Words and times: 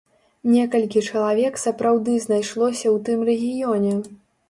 Некалькі 0.53 1.03
чалавек 1.09 1.61
сапраўды 1.65 2.17
знайшлося 2.25 2.83
ў 2.83 2.97
тым 3.11 3.19
рэгіёне! 3.33 3.97